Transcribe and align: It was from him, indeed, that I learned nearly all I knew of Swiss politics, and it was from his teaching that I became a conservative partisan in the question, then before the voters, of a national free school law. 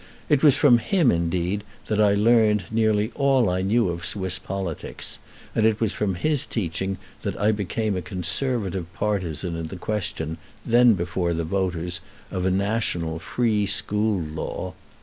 It 0.29 0.41
was 0.41 0.55
from 0.55 0.79
him, 0.79 1.11
indeed, 1.11 1.63
that 1.85 2.01
I 2.01 2.15
learned 2.15 2.63
nearly 2.71 3.11
all 3.13 3.51
I 3.51 3.61
knew 3.61 3.89
of 3.89 4.03
Swiss 4.03 4.39
politics, 4.39 5.19
and 5.53 5.63
it 5.63 5.79
was 5.79 5.93
from 5.93 6.15
his 6.15 6.43
teaching 6.43 6.97
that 7.21 7.39
I 7.39 7.51
became 7.51 7.95
a 7.95 8.01
conservative 8.01 8.91
partisan 8.93 9.55
in 9.55 9.67
the 9.67 9.75
question, 9.77 10.39
then 10.65 10.95
before 10.95 11.35
the 11.35 11.43
voters, 11.43 12.01
of 12.31 12.45
a 12.45 12.49
national 12.49 13.19
free 13.19 13.67
school 13.67 14.19
law. 14.19 14.73